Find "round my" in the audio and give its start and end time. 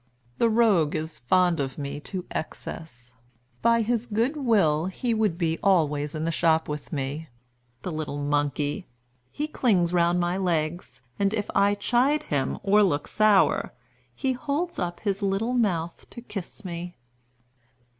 9.93-10.37